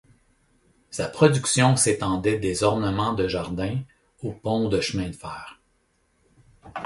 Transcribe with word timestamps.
Sa 0.89 1.07
production 1.07 1.75
s'étendait 1.75 2.39
des 2.39 2.63
ornements 2.63 3.13
de 3.13 3.27
jardin 3.27 3.77
aux 4.23 4.31
ponts 4.33 4.67
de 4.67 4.81
chemin 4.81 5.05
de 5.09 5.15
fer. 5.15 5.59